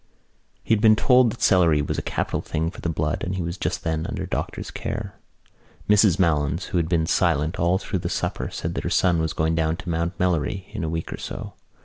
He 0.63 0.73
had 0.73 0.81
been 0.81 0.95
told 0.95 1.31
that 1.31 1.43
celery 1.43 1.79
was 1.79 1.99
a 1.99 2.01
capital 2.01 2.41
thing 2.41 2.71
for 2.71 2.81
the 2.81 2.89
blood 2.89 3.23
and 3.23 3.35
he 3.35 3.43
was 3.43 3.55
just 3.55 3.83
then 3.83 4.07
under 4.07 4.25
doctor's 4.25 4.71
care. 4.71 5.13
Mrs 5.87 6.17
Malins, 6.17 6.65
who 6.73 6.77
had 6.77 6.89
been 6.89 7.05
silent 7.05 7.57
all 7.59 7.77
through 7.77 7.99
the 7.99 8.09
supper, 8.09 8.49
said 8.49 8.73
that 8.73 8.83
her 8.83 8.89
son 8.89 9.21
was 9.21 9.33
going 9.33 9.53
down 9.53 9.77
to 9.77 9.89
Mount 9.91 10.17
Melleray 10.19 10.65
in 10.73 10.83
a 10.83 10.89
week 10.89 11.13
or 11.13 11.19
so. 11.19 11.53